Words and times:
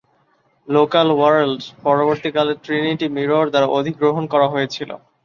Local 0.67 1.07
World 1.13 1.61
পরবর্তীকালে 1.83 2.53
Trinity 2.63 3.07
Mirror 3.15 3.45
দ্বারা 3.51 3.67
অধিগ্রহণ 3.77 4.23
করা 4.33 4.47
হয়েছিল। 4.53 4.89